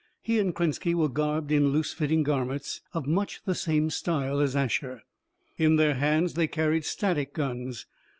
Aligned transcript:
He 0.23 0.39
and 0.39 0.55
Krenski 0.55 0.95
were 0.95 1.09
garbed 1.09 1.51
in 1.51 1.67
loose 1.69 1.93
fitting 1.93 2.23
garments 2.23 2.81
of 2.91 3.05
much 3.05 3.43
the 3.45 3.53
same 3.53 3.91
style 3.91 4.39
as 4.39 4.55
Asher. 4.55 5.03
In 5.59 5.75
their 5.75 5.93
hands, 5.93 6.33
they 6.33 6.47
carried 6.47 6.85
static 6.85 7.35
guns. 7.35 7.85